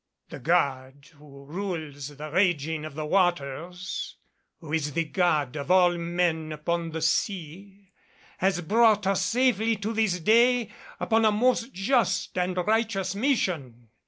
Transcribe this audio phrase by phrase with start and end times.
[0.29, 4.15] The God who rules the raging of the waters,
[4.59, 7.91] who is the God of all men upon the sea,
[8.39, 13.89] has brought us safely to this day upon a most just and righteous mission.